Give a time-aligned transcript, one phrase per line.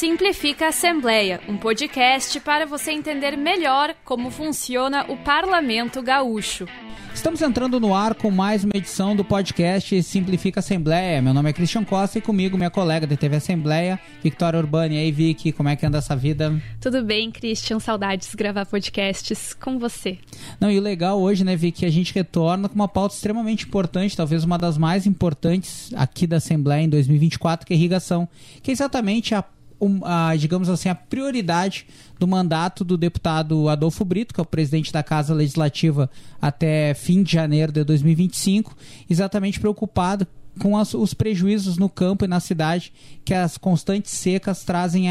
[0.00, 6.66] Simplifica Assembleia, um podcast para você entender melhor como funciona o Parlamento Gaúcho.
[7.14, 11.20] Estamos entrando no ar com mais uma edição do podcast Simplifica Assembleia.
[11.20, 14.94] Meu nome é Christian Costa e comigo minha colega da TV Assembleia, Victoria Urbani.
[14.94, 16.58] E aí, Vicky, como é que anda essa vida?
[16.80, 17.78] Tudo bem, Christian.
[17.78, 20.16] Saudades de gravar podcasts com você.
[20.58, 24.16] Não, e o legal hoje, né, Vicky, a gente retorna com uma pauta extremamente importante,
[24.16, 28.26] talvez uma das mais importantes aqui da Assembleia em 2024, que é irrigação,
[28.62, 29.44] que é exatamente a
[29.80, 31.86] um, a, digamos assim, a prioridade
[32.18, 37.22] do mandato do deputado Adolfo Brito, que é o presidente da Casa Legislativa até fim
[37.22, 38.76] de janeiro de 2025,
[39.08, 40.26] exatamente preocupado
[40.60, 42.92] com as, os prejuízos no campo e na cidade
[43.24, 45.06] que as constantes secas trazem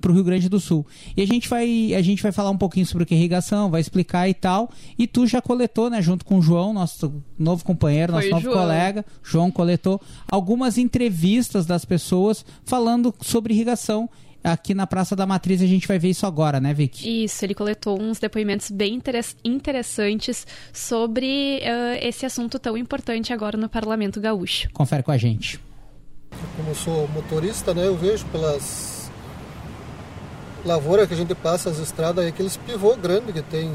[0.00, 0.86] para o Rio Grande do Sul.
[1.16, 3.70] E a gente vai a gente vai falar um pouquinho sobre o que é irrigação,
[3.70, 4.70] vai explicar e tal.
[4.98, 8.44] E tu já coletou, né, junto com o João, nosso novo companheiro, nosso Foi novo
[8.44, 8.56] João.
[8.58, 10.00] colega, João coletou
[10.30, 14.08] algumas entrevistas das pessoas falando sobre irrigação.
[14.46, 17.24] Aqui na Praça da Matriz a gente vai ver isso agora, né, Vicky?
[17.24, 23.56] Isso, ele coletou uns depoimentos bem interes- interessantes sobre eh, esse assunto tão importante agora
[23.56, 24.68] no Parlamento Gaúcho.
[24.72, 25.58] Confere com a gente.
[26.56, 29.10] Como eu sou motorista, né, eu vejo pelas
[30.64, 33.72] lavouras que a gente passa, as estradas, aí, aqueles pivô grandes que tem,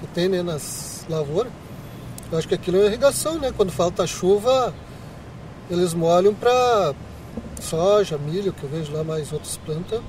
[0.00, 1.52] que tem né, nas lavouras.
[2.32, 3.52] Eu acho que aquilo é irrigação, né?
[3.56, 4.74] Quando falta chuva,
[5.70, 6.92] eles molham para
[7.60, 10.00] soja, milho, que eu vejo lá, mais outras plantas,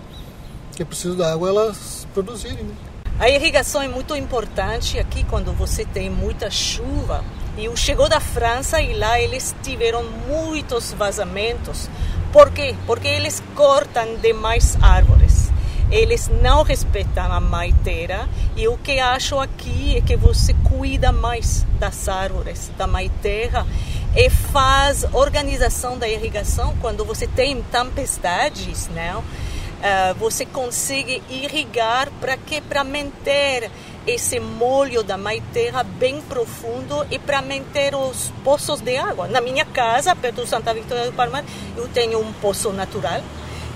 [0.76, 2.76] que precisam da água elas produzirem, né?
[3.20, 7.23] A irrigação é muito importante aqui quando você tem muita chuva.
[7.58, 11.89] Eu chegou da França e lá eles tiveram muitos vazamentos.
[12.31, 12.76] Por quê?
[12.86, 15.50] Porque eles cortam demais árvores.
[15.89, 21.11] Eles não respeitam a mãe terra e o que acho aqui é que você cuida
[21.11, 23.66] mais das árvores, da mãe terra
[24.18, 29.20] e faz organização da irrigação quando você tem tempestades, não?
[29.20, 33.70] Uh, você consegue irrigar para que para manter
[34.08, 39.28] esse molho da mãe terra bem profundo e para manter os poços de água.
[39.28, 41.45] Na minha casa, perto do Santa Vitória do Palmar,
[41.76, 43.22] eu tenho um poço natural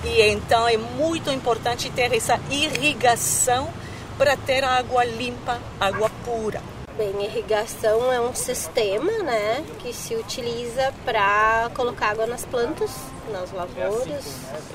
[0.03, 3.69] e então é muito importante ter essa irrigação
[4.17, 6.80] para ter água limpa, água pura.
[7.01, 12.91] Bem, irrigação é um sistema, né, que se utiliza para colocar água nas plantas,
[13.33, 14.23] nas lavouras,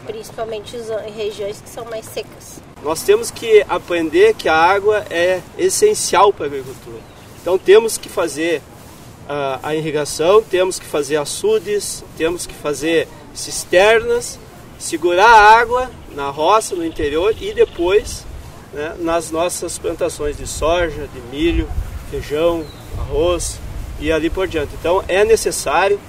[0.04, 0.76] principalmente
[1.06, 2.60] em regiões que são mais secas.
[2.82, 6.98] Nós temos que aprender que a água é essencial para a agricultura.
[7.40, 14.36] Então temos que fazer uh, a irrigação, temos que fazer açudes, temos que fazer cisternas,
[14.80, 18.24] segurar a água na roça, no interior e depois
[18.72, 21.68] né, nas nossas plantações de soja, de milho,
[22.10, 22.64] feijão,
[22.98, 23.58] arroz
[24.00, 24.74] e ali por diante.
[24.78, 26.00] Então é necessário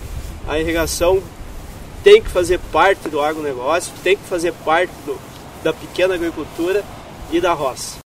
[0.48, 1.22] a irrigação
[2.04, 5.20] tem que fazer parte do agronegócio, tem que fazer parte do,
[5.64, 6.84] da pequena agricultura
[7.32, 8.07] e da roça.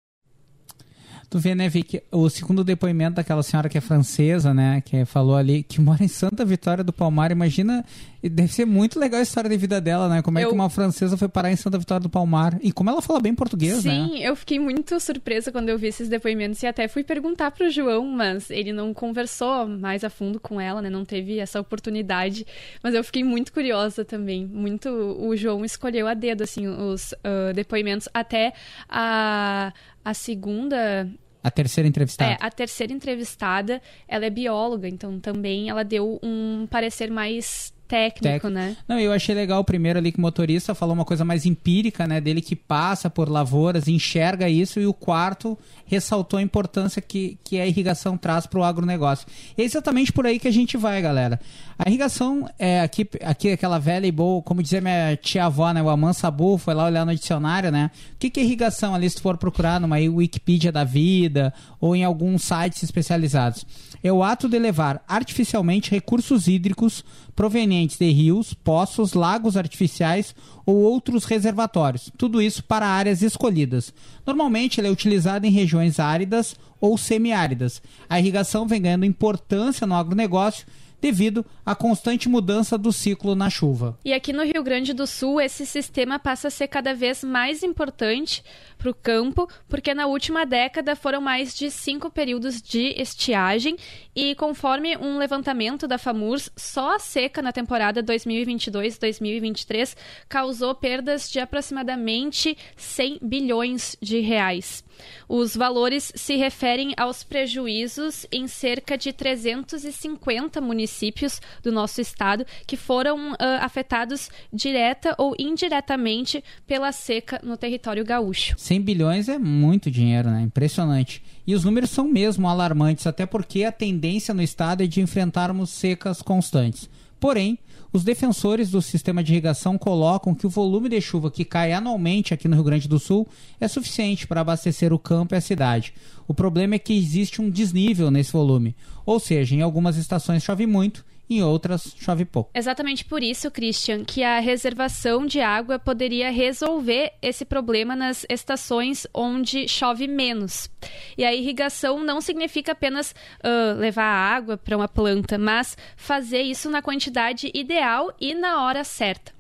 [1.34, 5.36] Tu vê, né, Vicky, o segundo depoimento daquela senhora que é francesa, né, que falou
[5.36, 7.32] ali, que mora em Santa Vitória do Palmar.
[7.32, 7.84] Imagina,
[8.22, 10.22] deve ser muito legal a história de vida dela, né?
[10.22, 12.58] Como é Eu- que uma francesa foi parar em Santa Vitória do Palmar.
[12.62, 13.92] E como ela fala bem português, né?
[13.92, 17.68] Sim, eu fiquei muito surpresa quando eu vi esses depoimentos e até fui perguntar pro
[17.70, 20.90] João, mas ele não conversou mais a fundo com ela, né?
[20.90, 22.46] Não teve essa oportunidade.
[22.82, 24.46] Mas eu fiquei muito curiosa também.
[24.46, 24.88] Muito.
[24.90, 28.08] O João escolheu a dedo, assim, os ah, depoimentos.
[28.14, 28.54] Até
[28.88, 31.10] a, a segunda.
[31.44, 32.32] A terceira entrevistada.
[32.32, 38.48] É, a terceira entrevistada, ela é bióloga, então também ela deu um parecer mais técnico,
[38.48, 38.76] Tec- né?
[38.88, 42.08] Não, eu achei legal o primeiro ali que o motorista falou uma coisa mais empírica,
[42.08, 42.20] né?
[42.20, 45.56] Dele que passa por lavouras, enxerga isso, e o quarto
[45.86, 49.28] ressaltou a importância que, que a irrigação traz para o agronegócio.
[49.56, 51.40] E é exatamente por aí que a gente vai, galera.
[51.78, 55.84] A irrigação é aqui, aqui aquela velha e boa, como dizia minha tia-avó, né?
[55.84, 57.92] O Aman Sabu foi lá olhar no dicionário, né?
[58.14, 61.96] O que, que é irrigação ali, se tu for procurar numa Wikipedia da vida ou
[61.96, 63.66] em alguns sites especializados?
[64.04, 70.36] É o ato de levar artificialmente recursos hídricos provenientes de rios, poços, lagos artificiais
[70.66, 72.12] ou outros reservatórios.
[72.18, 73.94] Tudo isso para áreas escolhidas.
[74.26, 77.82] Normalmente ele é utilizado em regiões áridas ou semiáridas.
[78.10, 80.66] A irrigação vem ganhando importância no agronegócio
[81.04, 84.00] devido à constante mudança do ciclo na chuva.
[84.06, 87.62] E aqui no Rio Grande do Sul, esse sistema passa a ser cada vez mais
[87.62, 88.42] importante
[88.78, 93.76] para o campo, porque na última década foram mais de cinco períodos de estiagem
[94.16, 99.98] E conforme um levantamento da FAMURS, só a seca na temporada 2022-2023
[100.30, 104.84] causou perdas de aproximadamente 100 bilhões de reais.
[105.28, 112.78] Os valores se referem aos prejuízos em cerca de 350 municípios do nosso estado que
[112.78, 118.56] foram uh, afetados direta ou indiretamente pela seca no território gaúcho.
[118.58, 120.42] 100 bilhões é muito dinheiro, né?
[120.42, 121.24] Impressionante.
[121.46, 125.70] E os números são mesmo alarmantes, até porque a tendência no estado é de enfrentarmos
[125.70, 126.90] secas constantes.
[127.20, 127.58] Porém,
[127.94, 132.34] os defensores do sistema de irrigação colocam que o volume de chuva que cai anualmente
[132.34, 133.28] aqui no Rio Grande do Sul
[133.60, 135.94] é suficiente para abastecer o campo e a cidade.
[136.28, 138.76] O problema é que existe um desnível nesse volume,
[139.06, 141.06] ou seja, em algumas estações chove muito
[141.38, 142.52] em outras chove pouco.
[142.54, 149.08] Exatamente por isso, Christian, que a reservação de água poderia resolver esse problema nas estações
[149.14, 150.70] onde chove menos.
[151.18, 156.70] E a irrigação não significa apenas uh, levar água para uma planta, mas fazer isso
[156.70, 159.32] na quantidade ideal e na hora certa.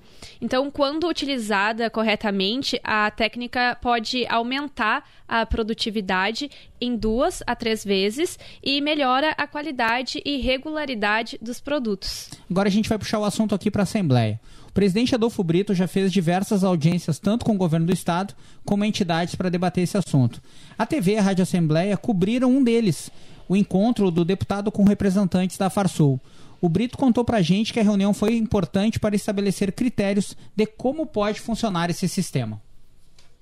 [0.41, 6.49] Então, quando utilizada corretamente, a técnica pode aumentar a produtividade
[6.79, 12.29] em duas a três vezes e melhora a qualidade e regularidade dos produtos.
[12.49, 14.39] Agora a gente vai puxar o assunto aqui para a Assembleia.
[14.67, 18.33] O presidente Adolfo Brito já fez diversas audiências, tanto com o governo do estado
[18.65, 20.41] como entidades, para debater esse assunto.
[20.77, 23.11] A TV e a Rádio Assembleia cobriram um deles,
[23.47, 26.19] o encontro do deputado com representantes da Farsul.
[26.63, 31.05] O Brito contou pra gente que a reunião foi importante para estabelecer critérios de como
[31.05, 32.61] pode funcionar esse sistema.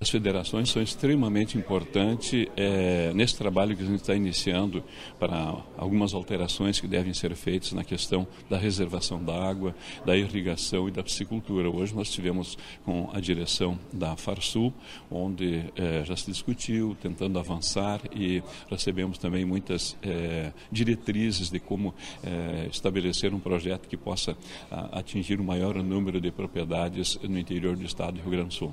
[0.02, 4.82] As federações são extremamente importantes é, nesse trabalho que a gente está iniciando
[5.16, 9.72] para algumas alterações que devem ser feitas na questão da reservação da água,
[10.04, 11.70] da irrigação e da piscicultura.
[11.70, 14.74] Hoje nós tivemos com a direção da Farsul,
[15.08, 21.94] onde é, já se discutiu, tentando avançar e recebemos também muitas é, diretrizes de como
[22.24, 24.36] é, estabelecer um projeto que possa
[24.68, 28.54] a, atingir o maior número de propriedades no interior do estado do Rio Grande do
[28.54, 28.72] Sul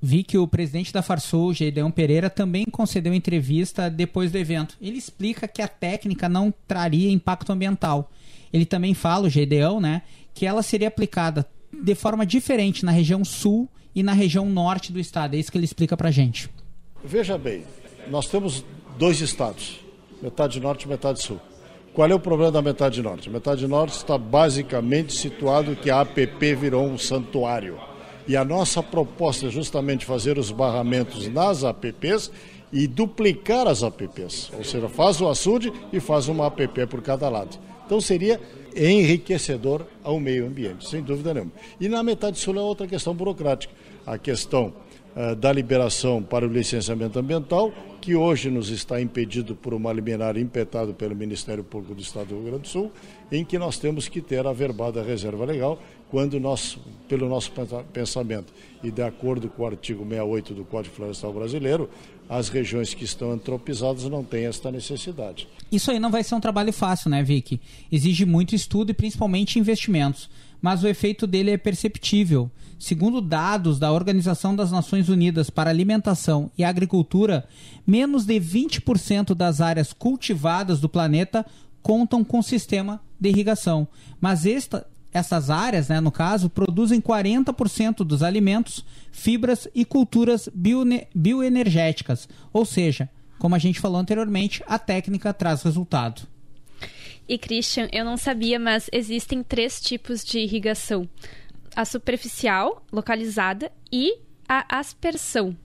[0.00, 4.76] vi que o presidente da Farsul, Gedeão Pereira, também concedeu entrevista depois do evento.
[4.80, 8.10] Ele explica que a técnica não traria impacto ambiental.
[8.52, 10.02] Ele também fala, o Gedeão, né,
[10.34, 15.00] que ela seria aplicada de forma diferente na região sul e na região norte do
[15.00, 15.34] estado.
[15.34, 16.50] É isso que ele explica pra gente.
[17.04, 17.64] Veja bem,
[18.08, 18.64] nós temos
[18.98, 19.80] dois estados,
[20.22, 21.40] metade norte e metade sul.
[21.94, 23.28] Qual é o problema da metade norte?
[23.28, 27.78] A metade norte está basicamente situado que a APP virou um santuário
[28.26, 32.30] e a nossa proposta é justamente fazer os barramentos nas APPs
[32.72, 34.50] e duplicar as APPs.
[34.56, 37.58] Ou seja, faz o açude e faz uma APP por cada lado.
[37.86, 38.40] Então seria
[38.76, 41.52] enriquecedor ao meio ambiente, sem dúvida nenhuma.
[41.80, 43.72] E na metade sul é outra questão burocrática.
[44.04, 44.72] A questão
[45.16, 50.36] uh, da liberação para o licenciamento ambiental, que hoje nos está impedido por uma liminar
[50.36, 52.92] impetada pelo Ministério Público do Estado do Rio Grande do Sul,
[53.32, 55.78] em que nós temos que ter a verbada reserva legal,
[56.10, 57.52] quando nós, pelo nosso
[57.92, 61.90] pensamento e de acordo com o artigo 68 do Código Florestal Brasileiro,
[62.28, 65.48] as regiões que estão antropizadas não têm esta necessidade.
[65.70, 67.60] Isso aí não vai ser um trabalho fácil, né, Vicky?
[67.90, 70.28] Exige muito estudo e principalmente investimentos,
[70.60, 72.50] mas o efeito dele é perceptível.
[72.78, 77.48] Segundo dados da Organização das Nações Unidas para Alimentação e Agricultura,
[77.86, 81.46] menos de 20% das áreas cultivadas do planeta
[81.82, 83.86] contam com sistema de irrigação.
[84.20, 90.48] Mas esta, essas áreas, né, no caso, produzem 40% dos alimentos, fibras e culturas
[91.14, 92.28] bioenergéticas.
[92.52, 93.08] Ou seja,
[93.38, 96.22] como a gente falou anteriormente, a técnica traz resultado.
[97.28, 101.08] E Christian, eu não sabia, mas existem três tipos de irrigação:
[101.74, 105.56] a superficial, localizada, e a aspersão.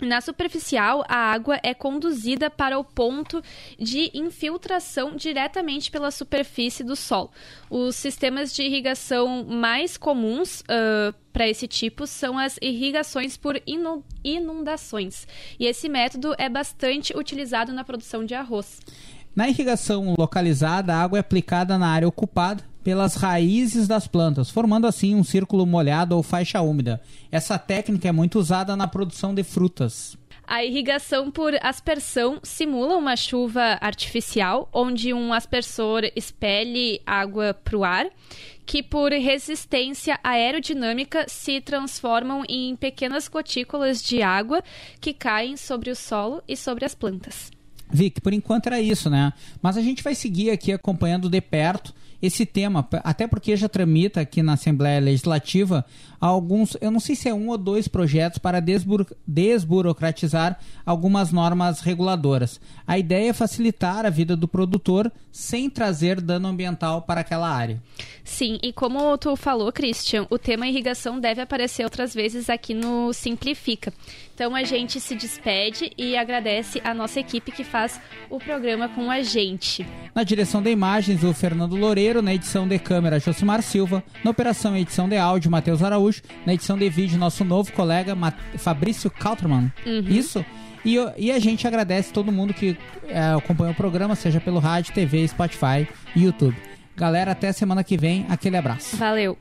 [0.00, 3.42] Na superficial, a água é conduzida para o ponto
[3.78, 7.30] de infiltração diretamente pela superfície do solo.
[7.68, 13.60] Os sistemas de irrigação mais comuns uh, para esse tipo são as irrigações por
[14.24, 15.26] inundações.
[15.58, 18.80] E esse método é bastante utilizado na produção de arroz.
[19.34, 24.86] Na irrigação localizada, a água é aplicada na área ocupada pelas raízes das plantas, formando
[24.86, 27.02] assim um círculo molhado ou faixa úmida.
[27.30, 30.16] Essa técnica é muito usada na produção de frutas.
[30.46, 37.84] A irrigação por aspersão simula uma chuva artificial, onde um aspersor expele água para o
[37.84, 38.06] ar,
[38.64, 44.62] que por resistência aerodinâmica se transformam em pequenas gotículas de água
[44.98, 47.50] que caem sobre o solo e sobre as plantas.
[47.90, 49.34] Vic, por enquanto era isso, né?
[49.60, 54.20] Mas a gente vai seguir aqui acompanhando de perto esse tema, até porque já tramita
[54.20, 55.84] aqui na Assembleia Legislativa
[56.20, 61.80] alguns, eu não sei se é um ou dois projetos para desburo, desburocratizar algumas normas
[61.80, 62.60] reguladoras.
[62.86, 67.80] A ideia é facilitar a vida do produtor sem trazer dano ambiental para aquela área.
[68.24, 73.12] Sim, e como tu falou, Christian, o tema irrigação deve aparecer outras vezes aqui no
[73.12, 73.92] Simplifica.
[74.34, 79.10] Então a gente se despede e agradece a nossa equipe que faz o programa com
[79.10, 79.84] a gente.
[80.14, 84.76] Na direção de imagens, o Fernando Loureiro, na edição de câmera, Josimar Silva, na operação
[84.76, 88.16] e edição de áudio, Matheus Araújo, na edição de vídeo, nosso novo colega
[88.56, 89.70] Fabrício Kauterman.
[89.86, 90.04] Uhum.
[90.08, 90.44] Isso?
[90.84, 92.76] E, e, a gente agradece todo mundo que
[93.08, 95.86] é, acompanha o programa, seja pelo rádio, TV, Spotify
[96.16, 96.56] e YouTube.
[96.96, 98.24] Galera, até semana que vem.
[98.28, 98.96] Aquele abraço.
[98.96, 99.36] Valeu.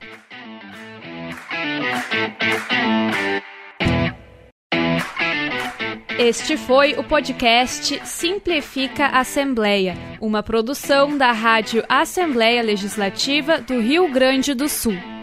[6.19, 14.55] Este foi o podcast Simplifica Assembleia, uma produção da Rádio Assembleia Legislativa do Rio Grande
[14.55, 15.16] do Sul.